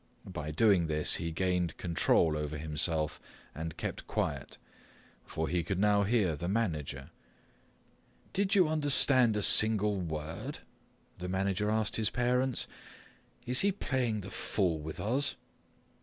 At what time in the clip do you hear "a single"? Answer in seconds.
9.37-9.97